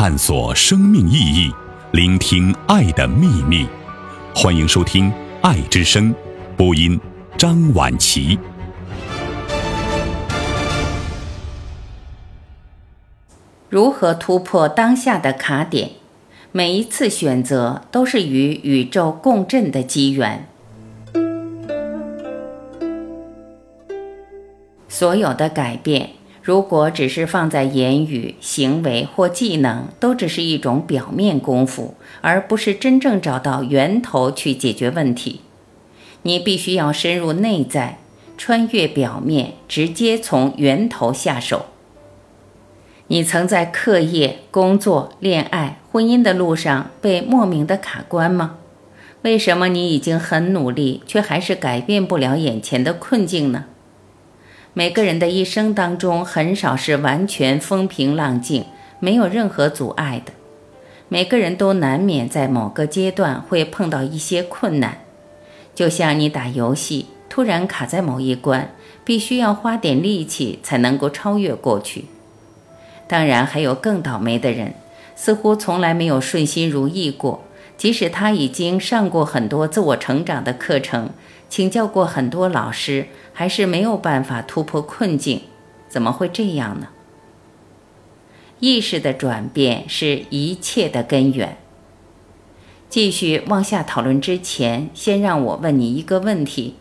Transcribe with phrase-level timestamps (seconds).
[0.00, 1.52] 探索生命意义，
[1.92, 3.68] 聆听爱的秘密。
[4.34, 5.10] 欢迎收听
[5.42, 6.10] 《爱之声》，
[6.56, 6.98] 播音
[7.36, 8.38] 张婉琪。
[13.68, 15.90] 如何突破当下的卡点？
[16.50, 20.48] 每一次选择都是与宇宙共振的机缘。
[24.88, 26.12] 所有的改变，
[26.42, 35.40] 如果只是放在言语、行为或技能，都只是一种表面功夫，而不是真正找到源头去解决问题。
[36.22, 37.98] 你必须要深入内在，
[38.38, 41.66] 穿越表面，直接从源头下手。
[43.08, 48.56] 你曾在课业、工作、恋爱、婚姻的路上被莫名的卡关吗？
[49.22, 53.66] 为什么你已经很努力，却还是改变不了眼前的困境呢？
[54.72, 58.64] 每个人的一生当中，很少是完全风平浪静、
[59.00, 60.32] 没有任何阻碍的。
[61.08, 64.98] 每个人都难免在某个阶段会碰到一些困难，
[65.74, 68.70] 就像你打游戏，突然卡在某一关，
[69.04, 72.04] 必须要花点力气才能够超越过去。
[73.08, 74.74] 当然，还有更倒霉的人，
[75.16, 77.42] 似乎从来没有顺心如意过。
[77.76, 81.10] 即使他已经上过很多自我成长的课程，
[81.50, 85.42] 请教过很多老师，还是没有办法突破困境。
[85.88, 86.86] 怎么会这样呢？
[88.60, 91.58] 意识的转变是一切的根源。
[92.88, 96.76] 继续往下讨论之前，先让我问你一个问题：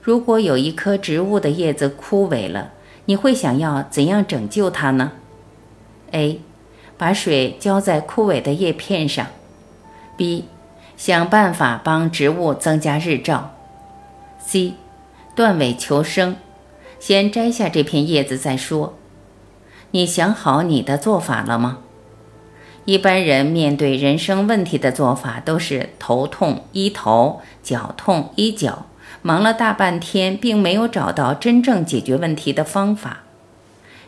[0.00, 2.72] 如果有一棵植物的叶子枯萎了，
[3.04, 5.12] 你会想要怎样拯救它呢
[6.12, 6.40] ？A，
[6.96, 9.26] 把水浇在枯萎的叶片上。
[10.16, 10.46] B，
[10.96, 13.56] 想办法帮植物增加日照。
[14.40, 14.74] C，
[15.34, 16.36] 断尾求生，
[16.98, 18.98] 先摘下这片叶子再说。
[19.92, 21.78] 你想好你的做法了吗？
[22.86, 28.86] 一般人面对人生问题的做法都是头痛医头，脚痛医脚，
[29.22, 33.18] 忙了大半天，并没有找到真正解决问题的方法。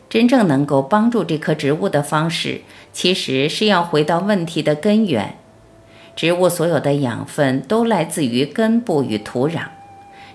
[0.09, 5.37] 真正能够帮助这棵植物的方式，其实是要回到问题的根源。
[6.15, 9.69] 植物所有的养分都来自于根部与土壤，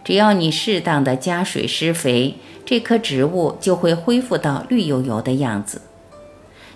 [0.08, 2.36] 只要你适当的加水施肥，
[2.66, 5.82] 这棵植物就会恢复到绿油油的样子。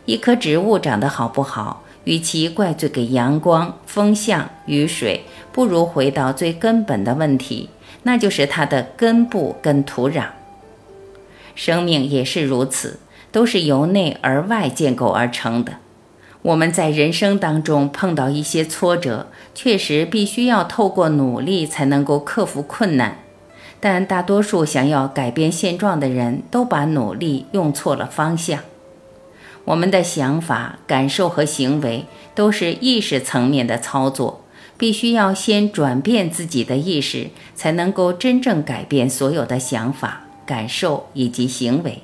[0.04, 5.22] 一棵植物长得好不好，与其怪罪给阳光、风向、雨水，
[5.54, 7.70] 不如回到最根本的问题，
[8.04, 10.26] 那就是它的根部跟土壤。
[11.56, 13.00] 生命也是如此，
[13.32, 15.78] 都是由内而外建构而成的。
[16.44, 23.20] 我们在人生当中碰到一些挫折，确实必须要透过努力才能够克服困难。
[23.80, 28.60] 但大多数想要改变现状的人都把努力用错了方向。
[29.66, 34.44] 我们的想法、感受和行为都是意识层面的操作，
[34.78, 40.22] 必须要先转变自己的意识，才能够真正改变所有的想法。
[40.44, 42.02] 感受以及行为，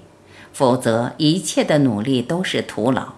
[0.53, 3.13] 否则一切的努力都是徒劳。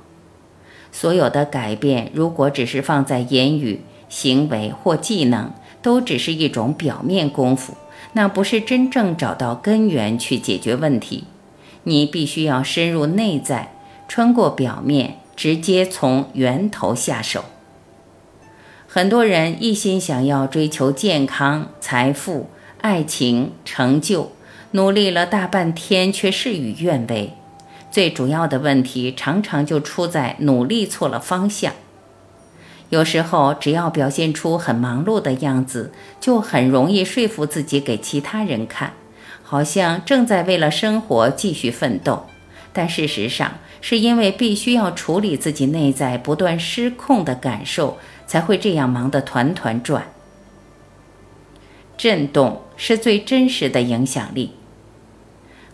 [0.92, 5.52] 所有的改变，如果只是放在言语、行为或技能，
[5.82, 7.76] 都只是一种表面功夫，
[8.14, 11.26] 那不是真正找到根源去解决问题。
[11.84, 13.74] 你必须要深入内在，
[14.08, 17.46] 穿过表面，直接从源头下手。
[18.88, 22.50] 很多人一心想要追求健康、财富、
[22.82, 24.32] 爱情、成就。
[24.72, 27.34] 努力了大半天，却事与愿违。
[27.92, 31.74] 最主要的问题常常就出在努力错了方向。
[32.90, 38.94] 有时候，只要表现出很忙碌的样子，就很容易说服自己给其他人看，
[39.44, 42.26] 好像正在为了生活继续奋斗。
[42.74, 50.08] 但事实上，是因为必须要处理自己内在不断失控的感受，才会这样忙得团团转。
[51.98, 54.54] 震动是最真实的影响力。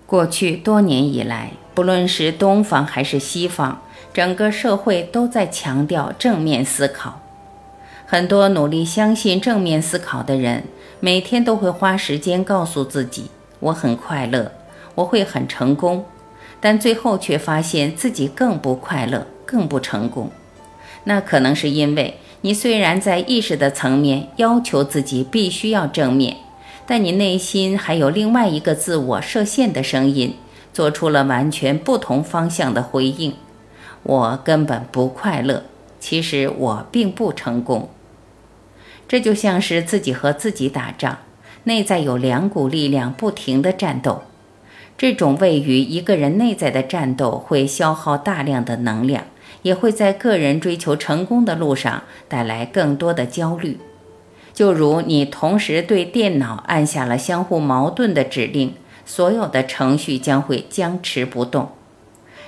[0.06, 3.82] 过去多年以来，不论是东方还是西方，
[4.14, 7.22] 整个社会都在强调正面思考。
[8.06, 10.66] 很多努力相信正面思考的人，
[11.00, 14.52] 每天都会花时间告诉自己：“我很快乐，
[14.94, 16.06] 我会很成功。”
[16.62, 20.32] 但最后却发现自己更不快乐，更不成功。
[21.06, 26.38] 那可能是因为你虽然在意识的层面要求自己必须要正面。
[26.88, 30.36] 但你内心还有另外一个自我设限的声音，
[30.72, 33.34] 做出了完全不同方向的回应。
[34.04, 35.64] 我根本不快乐，
[36.00, 37.90] 其实我并不成功。
[39.08, 41.18] 这就像是自己和自己打仗，
[41.64, 44.24] 内在有两股力量不停的战斗。
[44.98, 49.26] 这种位于一个人内在的战斗会消耗大量的能量，
[49.64, 53.80] 也会在个人追求成功的路上带来更多的焦虑。
[54.56, 58.74] 就如你同时对电脑按下了相互矛盾的指令，
[59.06, 61.74] 所有的程序将会僵持不动。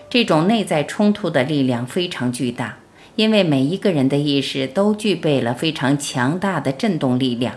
[0.10, 2.78] 这种内在冲突的力量非常巨大，
[3.18, 7.56] 因为每一个人的意识都具备了非常强大的振动力量。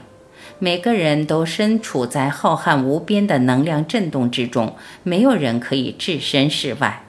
[0.58, 4.75] 每个人都身处在浩瀚无边的能量振动之中，
[5.05, 7.05] 没有人可以置身事外。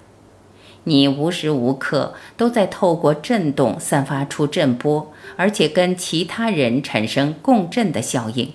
[0.86, 8.52] 你无时无刻都在透过振动散发出振波，而且跟其他人产生共振的效应。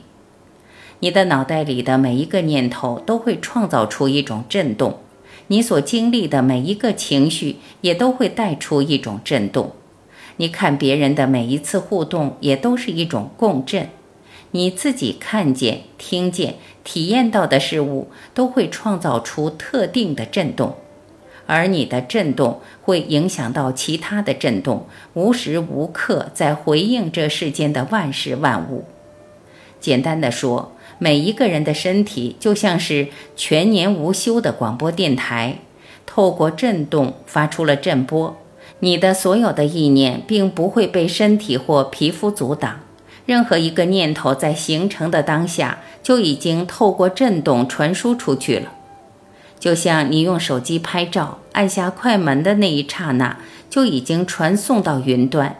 [1.01, 4.99] 你的脑袋里的每一个念头都会创造出一种振动，
[5.49, 9.73] 你所经历的每一个情绪也都会带出一种振动。
[10.39, 13.89] 你看别人的每一次互动也都是一种共振。
[14.51, 20.77] 你自己看见、听见、体验到的事物，都会创造出特定的震动，
[21.47, 28.85] 而你的震动会影响到其他的震动，无时无刻在回应这世间的万事万物。
[29.81, 35.59] 简单的说，每一个人的身体就像是全年无休的广播电台，
[36.05, 38.37] 透过震动发出了震波。
[38.81, 42.81] 你的所有的意念并不会被身体或皮肤阻挡。
[43.25, 48.73] 任何一个念头在形成的当下，就已经透过震动传输出去了。
[49.59, 53.39] 就像你用手机拍照，按下快门的那一刹那，
[53.69, 55.57] 就已经传送到云端。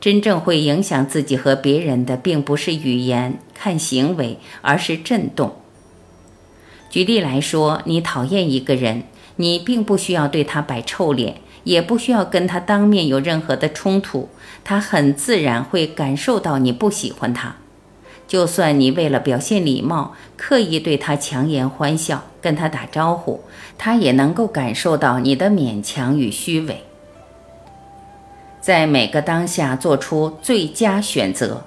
[0.00, 5.56] 真正会影响自己和别人的，并不是语言、看行为，而是震动。
[6.90, 9.04] 举例来说，你讨厌一个人，
[9.36, 11.36] 你并不需要对他摆臭脸。
[11.64, 14.28] 也不需要跟他当面有任何的冲突，
[14.62, 17.56] 他很自然会感受到你不喜欢他。
[18.26, 23.40] 就算你为了表现礼貌，刻意对他强颜欢笑，跟他打招呼，
[23.78, 26.82] 他也能够感受到你的勉强与虚伪。
[28.60, 31.62] 在每个当下做出最佳选择。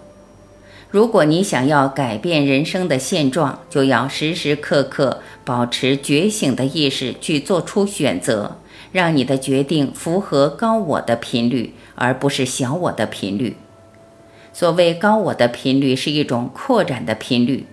[0.90, 8.58] 如果你想要改变人生的现状，就要时时刻刻保持觉醒的意识去做出选择。
[8.92, 13.56] 让你的决定符合高我的频率，而不是小我的频率。
[14.52, 17.66] 所谓高我的频率是一种扩展的频率，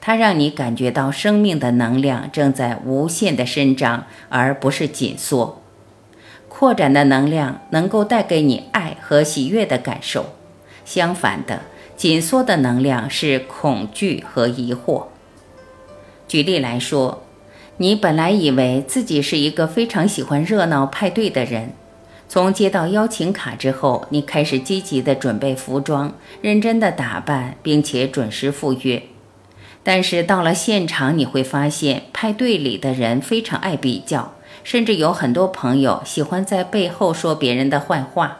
[0.00, 5.62] 它让你感觉到生命的能量正在无限的伸张，而不是紧缩。
[6.48, 10.34] 扩展的能量能够带给你爱和喜悦的感受，
[10.84, 11.62] 相反的，
[11.96, 15.04] 紧缩的能量是恐惧和疑惑。
[16.26, 17.22] 举例来说。
[17.82, 21.72] 你本来以为自己是一个非常喜欢热闹派对的人，
[22.32, 29.02] 从接到邀请卡之后，你开始积极地准备服装，认真地打扮，并且准时赴约。
[29.82, 38.38] 但是到了现场，你会发现派对里的人非常爱比较，甚至有很多朋友喜欢在背后说别人的坏话。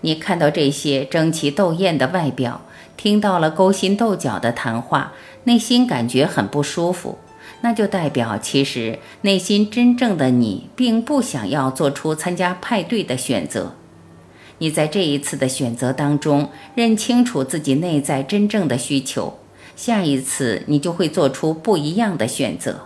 [0.00, 2.62] 你看到这些争奇斗艳的外表，
[2.96, 5.12] 听到了勾心斗角的谈话，
[5.44, 7.20] 内心感觉很不舒服。
[7.64, 13.72] 那就代表，其实内心真正的你并不想要做出参加派对的选择。
[14.58, 19.38] 你在这一次的选择当中，认清楚自己内在真正的需求，
[19.74, 22.82] 下一次你就会做出不一样的选择。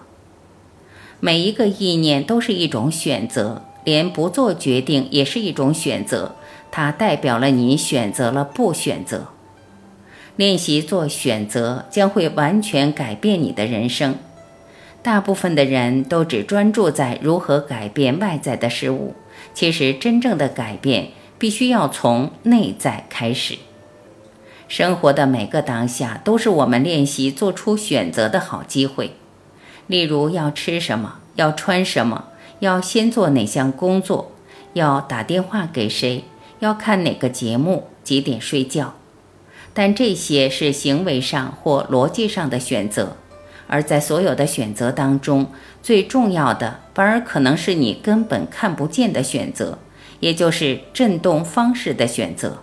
[1.18, 6.36] 每一个意念都是一种选择，连不做决定也是一种选择，
[6.70, 9.26] 它代表了你选择了不选择。
[10.36, 14.14] 练习做选择，将会完全改变你的人生。
[15.02, 19.14] 大部分的人都只专注在如何改变外在的事物，
[19.54, 23.58] 其实真正的改变必须要从内在开始。
[24.66, 29.12] 生活的每个当下都是我们练习做出选择的好机会。
[29.86, 32.26] 例如，要吃什么，要穿什么，
[32.58, 34.32] 要先做哪项工作，
[34.74, 36.24] 要打电话给谁，
[36.58, 38.94] 要看哪个节目，几点睡觉。
[39.72, 43.16] 但这些是行为上或逻辑上的选择。
[43.68, 45.46] 而在所有的选择当中，
[45.82, 49.78] 最重要的反而可能是你根本看不见的选择，
[50.18, 52.58] 也就是振动方式的选择。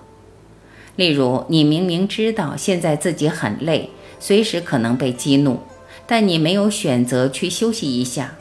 [0.98, 5.60] 例如，你明明知道现在自己很累，随时可能被激怒，
[6.08, 8.36] 但你没有选择去休息一下，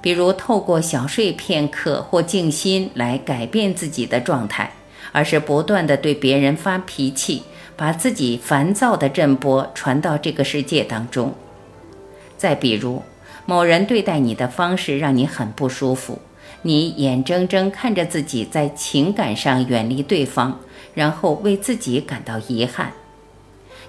[0.00, 4.72] 比如透过小睡片刻或静心来改变自己的状态，
[5.12, 7.42] 而是不断的对别人发脾气，
[7.76, 11.34] 把自己烦躁的震波传到这个世界当中。
[12.42, 13.04] 再比如，
[13.46, 16.18] 某人对待你的方式让你很不舒服，
[16.62, 20.58] 你眼睁睁看着自己在情感上远离对方，
[20.92, 22.94] 然后为自己感到遗憾。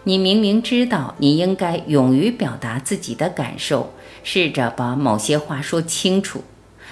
[0.03, 3.91] 你明明知道你应该勇于表达自己的感受，
[4.23, 6.43] 试着把某些话说清楚，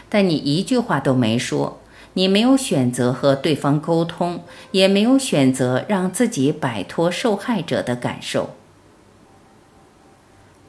[0.10, 1.80] 但你一句话都没说，
[2.14, 8.56] 你没有选择和对方沟通，也没有选择让自己摆脱受害者的感受。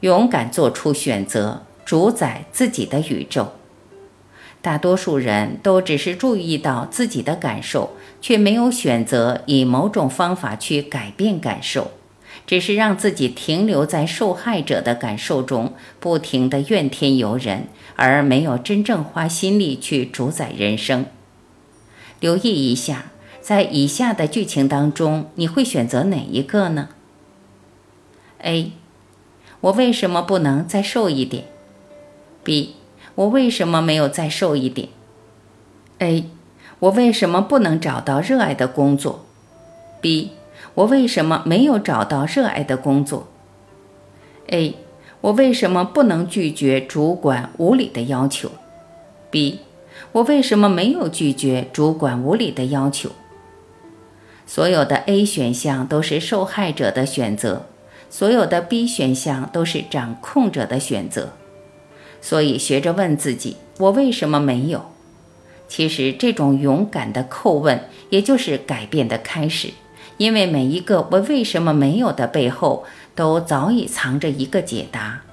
[0.03, 3.53] 勇敢做出选择，主宰自己的宇宙。
[4.61, 11.91] 大多数人都只是注意到自己的感受，却没有选择以某种方法去改变感受，
[12.45, 21.05] 只是让自己停留在受害者的感受中，不停地怨天尤人，而没有真正花心力去主宰人生。
[22.19, 23.05] 留意一下，
[23.39, 26.89] 在以下的剧情当中，你会选择哪一个呢
[28.39, 28.73] ？A，
[29.63, 31.45] 我为什么不能再瘦一点
[32.43, 32.75] ？B。
[33.15, 34.89] 我为什么没有再瘦一点
[35.99, 36.25] ？A，
[36.79, 39.23] 我为什么不能找到热爱的工作
[40.01, 40.31] ？B，
[40.73, 43.27] 我为什么没有找到热爱的工作
[44.47, 44.75] ？A，
[45.21, 48.49] 我为什么不能拒绝主管无理的要求
[49.29, 49.59] ？B，
[50.13, 53.11] 我为什么没有拒绝主管无理的要求？
[54.47, 57.67] 所有的 A 选项都是受害者的选择，
[58.13, 61.33] 所有的 B 选项都是掌控者的选择。
[62.21, 64.85] 所以，学着问自己：我为什么没有？
[65.67, 69.71] 其实，这种勇敢的叩问，也就是改变的开始。
[70.17, 75.23] 因为每一个“我为什么没有”的背后，都早已藏着一个解答。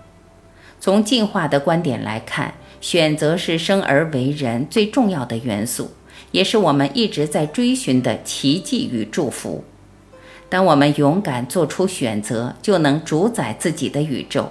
[0.81, 5.91] 从进化的观点来看，选择是生而为人最重要的元素，
[6.31, 9.65] 也是我们一直在追寻的奇迹与祝福。
[10.51, 14.51] 当我们勇敢做出选择，就能主宰自己的宇宙。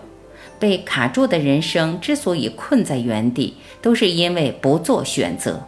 [0.58, 5.65] 被卡住的人生之所以困在原地，都是因为不做选择。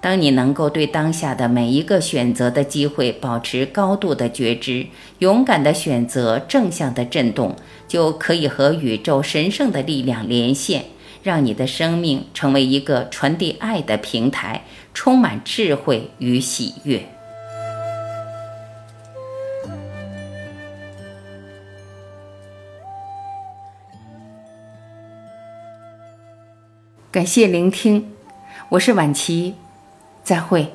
[0.00, 4.86] 当你能够对当下的每一个选择的机会保持高度的觉知，
[5.18, 7.56] 勇敢的选择正向的震动，
[7.88, 10.84] 就可以和宇宙神圣的力量连线，
[11.22, 14.62] 让你的生命成为一个传递爱的平台，
[14.94, 17.15] 充满智慧与喜悦。
[27.16, 28.12] 感谢聆听，
[28.68, 29.54] 我是晚琪，
[30.22, 30.70] 再会。